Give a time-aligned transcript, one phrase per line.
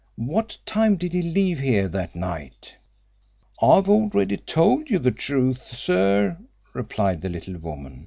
[0.17, 2.73] What time did he leave here that night?"
[3.61, 6.39] "I've already told you the truth, sir,"
[6.73, 7.99] replied the little woman.